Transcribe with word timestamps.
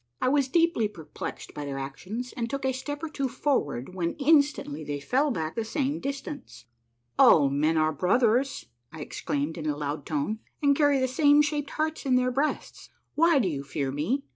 I 0.19 0.29
was 0.29 0.47
deeply 0.47 0.87
perplexed 0.87 1.53
by 1.53 1.63
their 1.63 1.77
actions, 1.77 2.33
and 2.35 2.49
took 2.49 2.65
a 2.65 2.73
step 2.73 3.03
or 3.03 3.07
two 3.09 3.27
for 3.29 3.59
ward 3.63 3.93
when 3.93 4.15
instantly 4.15 4.83
they 4.83 4.99
fell 4.99 5.29
back 5.29 5.53
the 5.53 5.63
same 5.63 5.99
distance." 5.99 6.65
All 7.19 7.51
men 7.51 7.77
are 7.77 7.93
brothers," 7.93 8.65
I 8.91 9.01
exclaimed 9.01 9.59
in 9.59 9.67
a 9.67 9.77
loud 9.77 10.07
tone," 10.07 10.39
and 10.63 10.75
carry 10.75 10.97
the 10.97 11.07
same 11.07 11.43
shaped 11.43 11.69
hearts 11.69 12.03
in 12.07 12.15
their 12.15 12.31
breasts. 12.31 12.89
Why 13.13 13.37
do 13.37 13.47
you 13.47 13.63
fear 13.63 13.91
me? 13.91 14.23